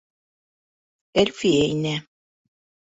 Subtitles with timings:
[1.25, 1.95] Әлфиә инә.